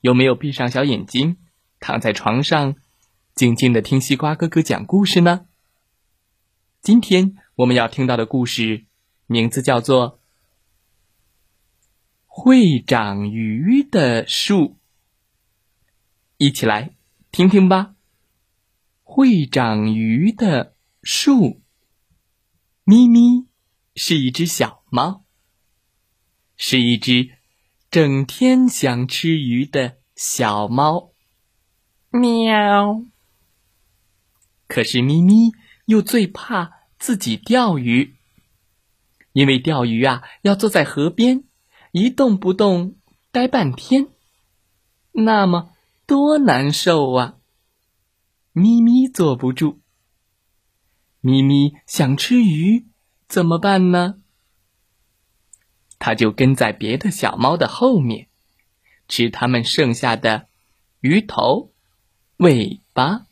[0.00, 1.36] 有没有闭上小眼睛，
[1.78, 2.76] 躺在床上，
[3.34, 5.46] 静静的听西瓜哥哥讲故事呢？
[6.80, 8.86] 今天我们要听到的故事
[9.26, 10.18] 名字叫做。
[12.32, 14.78] 会长鱼的树，
[16.38, 16.94] 一起来
[17.30, 17.96] 听听吧。
[19.02, 21.60] 会长鱼的树，
[22.84, 23.46] 咪咪
[23.94, 25.24] 是一只小猫，
[26.56, 27.30] 是一只
[27.90, 31.10] 整天想吃鱼的小猫。
[32.10, 33.02] 喵。
[34.68, 35.50] 可是咪咪
[35.86, 38.14] 又最怕自己钓鱼，
[39.32, 41.42] 因为钓鱼啊要坐在河边。
[41.90, 42.94] 一动不动，
[43.32, 44.06] 待半天，
[45.10, 45.72] 那么
[46.06, 47.38] 多难受啊！
[48.52, 49.80] 咪咪坐不住。
[51.20, 52.86] 咪咪想吃鱼，
[53.26, 54.19] 怎么办呢？
[56.00, 58.26] 它就跟在别的小猫的后面，
[59.06, 60.48] 吃它们剩下的
[61.00, 61.72] 鱼头、
[62.38, 63.26] 尾巴。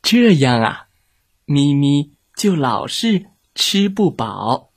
[0.00, 0.88] 这样啊，
[1.44, 4.72] 咪咪就老是吃不饱。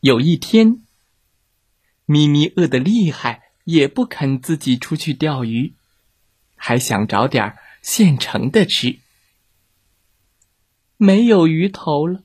[0.00, 0.84] 有一天，
[2.06, 5.74] 咪咪饿得厉害，也不肯自己出去钓鱼，
[6.54, 9.00] 还想找点现成的吃。
[10.96, 12.22] 没有鱼头了，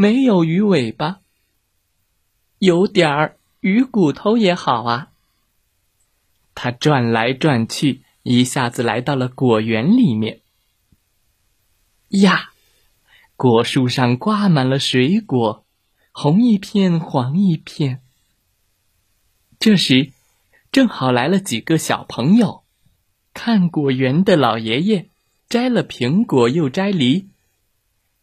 [0.00, 1.22] 没有鱼尾巴，
[2.60, 5.10] 有点儿鱼骨头也好啊。
[6.54, 10.40] 他转来转去，一下子来到了果园里面。
[12.10, 12.50] 呀，
[13.34, 15.64] 果树上挂满了水果。
[16.12, 18.00] 红一片，黄一片。
[19.58, 20.12] 这时，
[20.70, 22.62] 正好来了几个小朋友，
[23.34, 25.08] 看果园的老爷爷
[25.48, 27.30] 摘了苹果，又摘梨。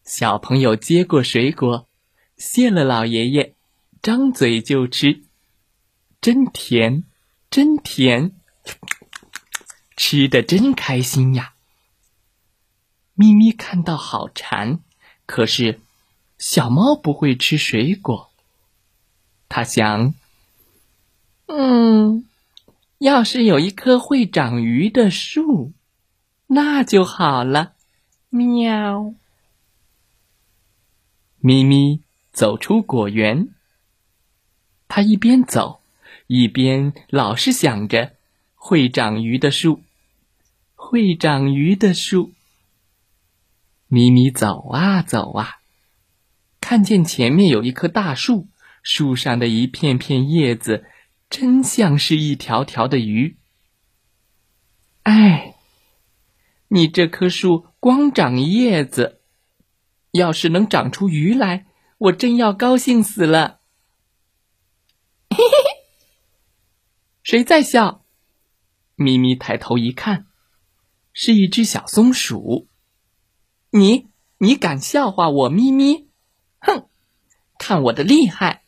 [0.06, 1.88] 小朋友接过水果，
[2.36, 3.54] 谢了老爷爷，
[4.00, 5.24] 张嘴就吃，
[6.20, 7.02] 真甜，
[7.50, 8.30] 真甜，
[9.96, 11.54] 吃的真开心呀。
[13.14, 14.78] 咪咪看到好馋，
[15.26, 15.80] 可是。
[16.38, 18.30] 小猫不会吃水果，
[19.48, 20.12] 它想
[21.48, 22.28] ：“嗯，
[22.98, 25.72] 要是有一棵会长鱼的树，
[26.48, 27.72] 那就好了。”
[28.28, 29.14] 喵。
[31.46, 32.02] 咪咪
[32.32, 33.50] 走出果园，
[34.88, 35.80] 它一边走，
[36.26, 38.16] 一边老是想着
[38.56, 39.80] 会长鱼的树，
[40.74, 42.32] 会长鱼的树。
[43.86, 45.58] 咪咪走啊走啊。
[46.60, 48.48] 看见前面有一棵大树，
[48.82, 50.84] 树上的一片片叶子，
[51.30, 53.36] 真像是一条条的鱼。
[55.04, 55.54] 哎，
[56.66, 59.15] 你这棵树光长叶子，
[60.16, 61.66] 要是能长出鱼来，
[61.98, 63.60] 我真要高兴死了。
[65.30, 65.86] 嘿嘿嘿，
[67.22, 68.04] 谁在笑？
[68.96, 70.26] 咪咪抬头一看，
[71.12, 72.66] 是一只小松鼠。
[73.70, 76.08] 你，你敢笑话我咪咪？
[76.58, 76.88] 哼，
[77.58, 78.62] 看我的厉害！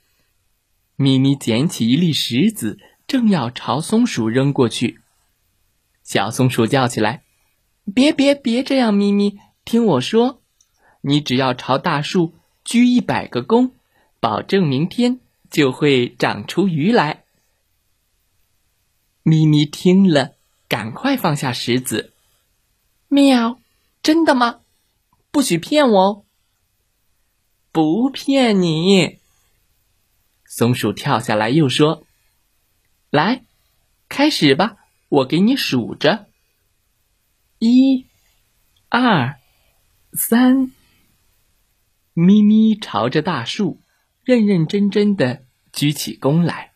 [0.97, 5.01] 咪咪捡起一粒石子，正要朝松鼠扔过去。
[6.03, 7.23] 小松鼠叫起来
[7.95, 8.93] ：“别别别这样！
[8.93, 10.43] 咪咪，听我说，
[11.01, 13.73] 你只要朝大树鞠一百个躬，
[14.21, 15.21] 保证明天
[15.51, 17.25] 就会长出鱼来。”
[19.23, 20.35] 咪咪听了，
[20.69, 22.13] 赶快放下石子。
[23.09, 23.61] 喵，
[24.03, 24.61] 真的吗？
[25.31, 26.25] 不许骗我哦！
[27.71, 29.19] 不骗你，
[30.47, 32.07] 松鼠跳下来又说
[33.11, 33.45] ：“来，
[34.09, 34.77] 开始吧，
[35.11, 36.27] 我给你数着。
[37.59, 38.07] 一、
[38.89, 39.39] 二、
[40.13, 40.73] 三。”
[42.21, 43.81] 咪咪朝着大树，
[44.25, 45.43] 认认真真的
[45.73, 46.73] 鞠起躬来，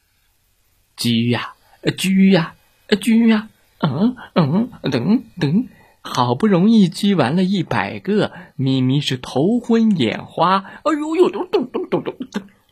[0.97, 1.55] 鞠呀，
[1.99, 2.55] 鞠呀，
[3.01, 3.49] 鞠呀，
[3.81, 5.69] 嗯嗯，等等。
[6.01, 12.15] 好不容易鞠完了一百个，咪咪是头昏眼花，哎呦呦，咚咚咚咚咚，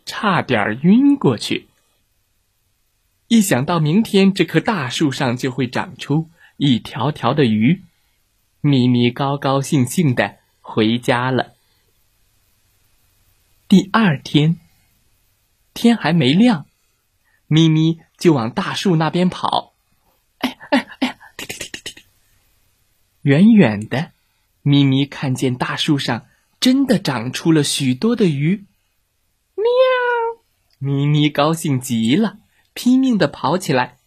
[0.06, 1.66] 差点晕过去。
[3.26, 7.82] 一想到明天这棵大树上就会长出一条条的鱼，
[8.60, 11.49] 咪咪高高兴兴的回家了。
[13.70, 14.58] 第二天，
[15.74, 16.66] 天还没亮，
[17.46, 19.74] 咪咪就往大树那边跑。
[20.38, 21.16] 哎哎哎呀！
[21.36, 22.04] 停停停停停！
[23.22, 24.10] 远远的，
[24.62, 26.26] 咪咪看见大树上
[26.58, 28.64] 真的长出了许多的鱼。
[29.54, 29.64] 喵！
[30.80, 32.38] 咪咪高兴极了，
[32.74, 33.98] 拼命的跑起来。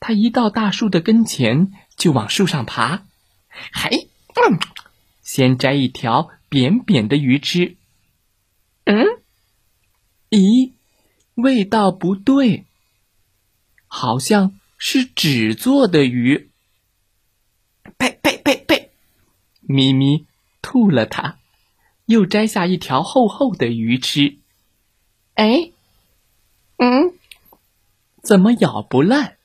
[0.00, 3.02] 它一到大树的跟前，就往树上爬。
[3.74, 4.58] 嘿，嗯，
[5.20, 7.76] 先摘一条扁扁的鱼吃。
[10.32, 10.40] 嗯？
[10.40, 10.72] 咦？
[11.34, 12.64] 味道不对，
[13.86, 16.50] 好像是纸做的鱼。
[17.96, 18.90] 呸呸呸呸！
[19.60, 20.26] 咪咪
[20.60, 21.38] 吐了它，
[22.06, 24.36] 又摘下一条厚厚的鱼吃。
[25.34, 25.70] 哎，
[26.76, 27.14] 嗯，
[28.22, 29.36] 怎么咬不烂？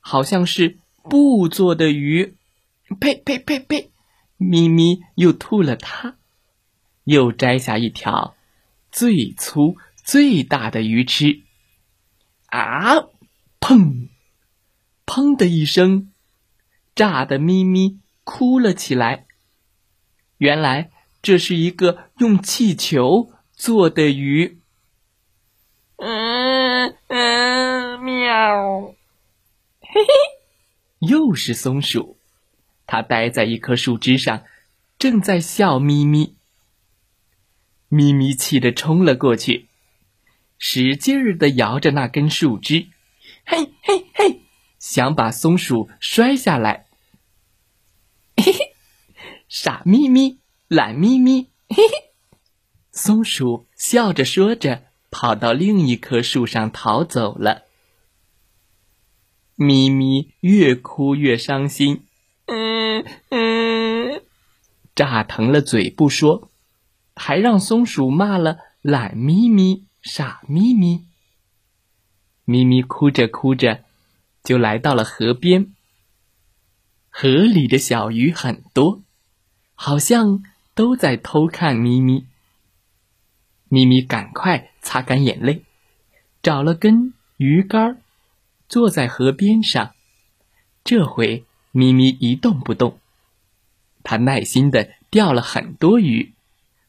[0.00, 2.36] 好像是布做的鱼。
[3.00, 3.90] 呸呸呸呸！
[4.36, 6.16] 咪咪又吐了它，
[7.04, 8.36] 又摘下一条
[8.92, 9.76] 最粗。
[10.02, 11.42] 最大的鱼吃，
[12.46, 13.08] 啊！
[13.60, 14.08] 砰！
[15.06, 16.12] 砰的一声，
[16.94, 19.26] 炸的咪咪哭了起来。
[20.38, 20.90] 原来
[21.22, 24.58] 这是一个用气球做的鱼。
[25.96, 28.94] 嗯嗯，喵！
[29.80, 30.08] 嘿嘿，
[30.98, 32.18] 又是松鼠，
[32.86, 34.42] 它待在一棵树枝上，
[34.98, 36.34] 正在笑眯眯。
[37.88, 39.68] 咪咪气得冲了过去。
[40.64, 42.86] 使劲儿的摇着那根树枝，
[43.44, 44.42] 嘿嘿嘿，
[44.78, 46.86] 想把松鼠摔下来。
[48.36, 48.58] 嘿嘿，
[49.48, 50.38] 傻咪咪，
[50.68, 52.12] 懒咪咪，嘿嘿。
[52.92, 57.64] 松鼠笑着说着，跑到另一棵树上逃走了。
[59.56, 62.06] 咪咪越哭越伤心，
[62.46, 64.22] 嗯嗯，
[64.94, 66.52] 炸疼了嘴不说，
[67.16, 69.86] 还让松鼠骂了懒咪咪。
[70.02, 71.06] 傻咪咪，
[72.44, 73.84] 咪咪哭着哭着，
[74.42, 75.72] 就来到了河边。
[77.08, 79.02] 河里的小鱼很多，
[79.74, 80.42] 好像
[80.74, 82.26] 都在偷看咪咪。
[83.68, 85.62] 咪咪赶快擦干眼泪，
[86.42, 88.00] 找了根鱼竿，
[88.68, 89.94] 坐在河边上。
[90.82, 92.98] 这回咪咪一动不动，
[94.02, 96.34] 它耐心的钓了很多鱼，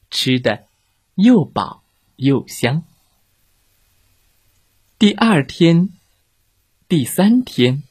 [0.10, 0.66] 吃的
[1.14, 1.84] 又饱
[2.16, 2.84] 又香。
[5.04, 5.90] 第二天，
[6.88, 7.84] 第三天，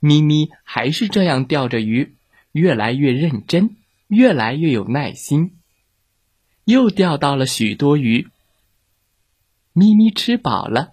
[0.00, 2.14] 咪咪还是这样钓着鱼，
[2.52, 3.76] 越来越认真，
[4.08, 5.56] 越来越有耐心。
[6.64, 8.28] 又钓到了许多鱼。
[9.72, 10.92] 咪咪吃饱了，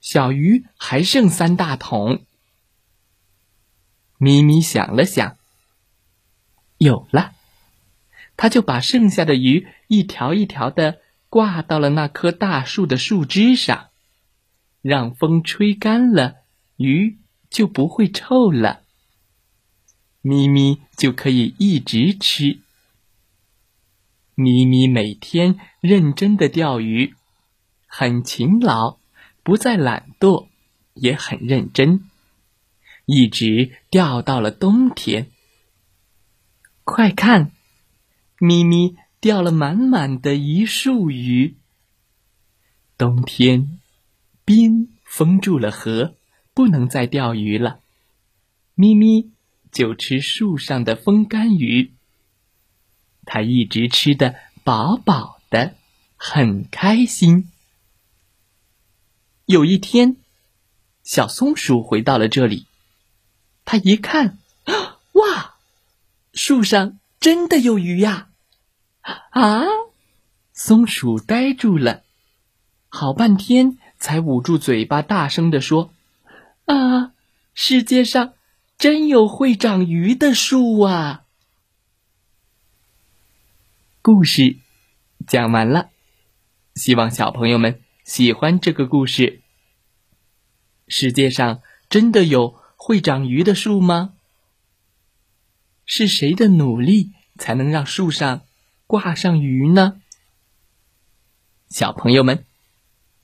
[0.00, 2.24] 小鱼还剩三大桶。
[4.16, 5.38] 咪咪想了想，
[6.78, 7.34] 有了，
[8.36, 13.89] 他就把剩下的鱼一条一条的挂到了那棵大树的树枝上。
[14.82, 16.36] 让风吹干了，
[16.76, 17.18] 鱼
[17.50, 18.82] 就不会臭了。
[20.22, 22.60] 咪咪就可以一直吃。
[24.34, 27.14] 咪咪每天认真的钓鱼，
[27.86, 28.98] 很勤劳，
[29.42, 30.46] 不再懒惰，
[30.94, 32.08] 也很认真，
[33.04, 35.30] 一直钓到了冬天。
[36.84, 37.52] 快看，
[38.38, 41.56] 咪咪钓了满满的一束鱼。
[42.96, 43.79] 冬天。
[44.44, 46.14] 冰封住了河，
[46.54, 47.80] 不能再钓鱼了。
[48.74, 49.30] 咪咪
[49.70, 51.92] 就吃树上的风干鱼，
[53.24, 55.74] 它一直吃的饱饱的，
[56.16, 57.50] 很开心。
[59.44, 60.16] 有一天，
[61.02, 62.66] 小松鼠回到了这里，
[63.64, 64.38] 它一看，
[65.12, 65.56] 哇，
[66.32, 68.28] 树上真的有鱼呀！
[69.30, 69.62] 啊，
[70.52, 72.02] 松鼠呆住了，
[72.88, 73.78] 好半天。
[74.00, 75.92] 才捂住嘴巴，大声地说
[76.64, 77.12] ：“啊，
[77.52, 78.32] 世界上
[78.78, 81.26] 真有会长鱼的树啊！”
[84.00, 84.56] 故事
[85.26, 85.90] 讲完了，
[86.74, 89.42] 希望小朋友们喜欢这个故事。
[90.88, 94.14] 世界上真的有会长鱼的树吗？
[95.84, 98.42] 是谁的努力才能让树上
[98.86, 100.00] 挂上鱼呢？
[101.68, 102.46] 小朋友们。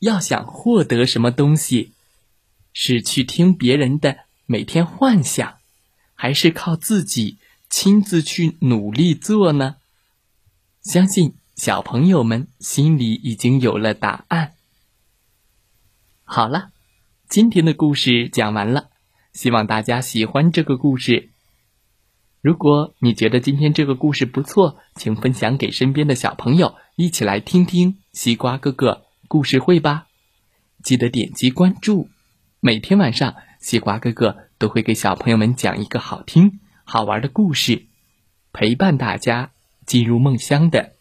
[0.00, 1.92] 要想获得什么东西，
[2.72, 5.56] 是去听别人的每天幻想，
[6.14, 7.38] 还是靠自己
[7.70, 9.76] 亲自去努力做呢？
[10.82, 14.52] 相信小朋友们心里已经有了答案。
[16.22, 16.70] 好了，
[17.28, 18.90] 今天的故事讲完了，
[19.32, 21.30] 希望大家喜欢这个故事。
[22.42, 29.05] 如果你觉得今天这个故事不错，请分享给身边的小朋友，一起来听听西瓜哥哥。
[29.28, 30.06] 故事会吧，
[30.82, 32.08] 记得点击关注。
[32.60, 37.86] 每天晚上，西瓜哥哥都会给小朋友们讲一个好听、好玩的故事，
[38.52, 39.50] 陪伴大家
[39.84, 40.92] 进入梦乡的。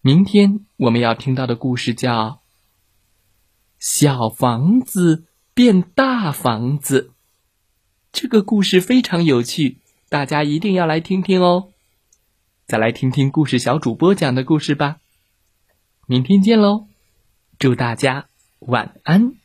[0.00, 2.28] 明天我们要听到的故事叫
[3.78, 7.10] 《小房子变大房子》。
[8.10, 11.68] 这个故事非常有趣，大家一定要来听听哦。
[12.66, 15.01] 再来听听故事小主播讲的故事吧。
[16.12, 16.88] 明天见喽！
[17.58, 18.26] 祝大家
[18.58, 19.36] 晚安，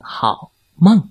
[0.00, 1.10] 好梦。